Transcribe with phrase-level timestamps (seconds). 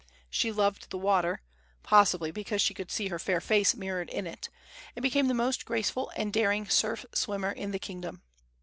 [0.31, 1.43] She loved the water
[1.83, 4.49] possibly because she could see her fair face mirrored in it
[4.95, 8.23] and became the most graceful and daring surf swimmer in the kingdom.